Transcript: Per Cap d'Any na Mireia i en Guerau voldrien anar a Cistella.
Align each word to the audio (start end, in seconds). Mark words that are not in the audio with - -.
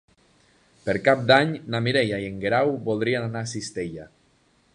Per 0.87 0.95
Cap 1.07 1.21
d'Any 1.31 1.53
na 1.75 1.83
Mireia 1.89 2.21
i 2.25 2.33
en 2.33 2.41
Guerau 2.45 2.75
voldrien 2.89 3.29
anar 3.31 3.45
a 3.47 3.53
Cistella. 3.57 4.13